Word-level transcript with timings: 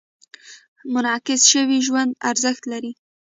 منعکس 0.93 1.41
شوي 1.51 1.77
ژوند 1.87 2.11
ارزښت 2.29 2.63
لري. 2.71 2.91